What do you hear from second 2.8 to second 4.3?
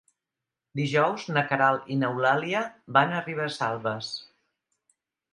van a Ribesalbes.